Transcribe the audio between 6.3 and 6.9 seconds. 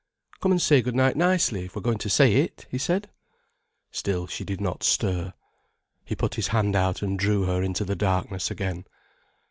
his hand